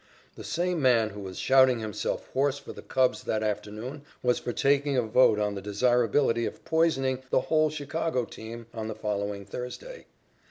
[0.35, 4.51] The same man who was shouting himself hoarse for the Cubs that afternoon was for
[4.51, 9.45] taking a vote on the desirability of poisoning the whole Chicago team on the following
[9.45, 10.07] Thursday.